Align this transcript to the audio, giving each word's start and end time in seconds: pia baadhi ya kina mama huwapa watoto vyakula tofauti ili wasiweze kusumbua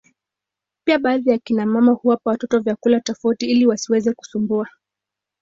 pia 0.83 0.99
baadhi 0.99 1.29
ya 1.29 1.37
kina 1.37 1.65
mama 1.65 1.91
huwapa 1.91 2.29
watoto 2.29 2.59
vyakula 2.59 2.99
tofauti 3.01 3.45
ili 3.45 3.65
wasiweze 3.67 4.13
kusumbua 4.13 4.69